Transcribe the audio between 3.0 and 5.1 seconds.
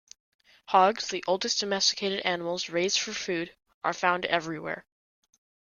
food, are found everywhere.